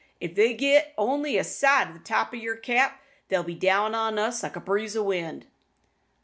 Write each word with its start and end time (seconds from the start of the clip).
If 0.19 0.33
they 0.33 0.55
git 0.55 0.95
only 0.97 1.37
a 1.37 1.43
sight 1.43 1.89
o' 1.91 1.93
the 1.93 1.99
top 1.99 2.33
o' 2.33 2.35
yer 2.35 2.55
cap, 2.55 2.99
they'll 3.27 3.43
be 3.43 3.53
down 3.53 3.93
on 3.93 4.17
us 4.17 4.41
like 4.41 4.55
a 4.55 4.59
breeze 4.59 4.97
o' 4.97 5.03
wind." 5.03 5.45